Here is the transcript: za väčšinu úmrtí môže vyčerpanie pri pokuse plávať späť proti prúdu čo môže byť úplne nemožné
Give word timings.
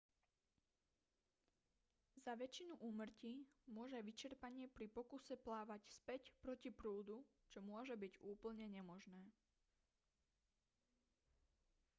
za 2.25 2.33
väčšinu 2.43 2.73
úmrtí 2.89 3.33
môže 3.77 3.99
vyčerpanie 4.07 4.65
pri 4.77 4.87
pokuse 4.97 5.35
plávať 5.45 5.81
späť 5.99 6.21
proti 6.43 6.69
prúdu 6.79 7.17
čo 7.53 7.59
môže 7.71 7.93
byť 8.03 8.13
úplne 8.31 8.65
nemožné 8.75 9.23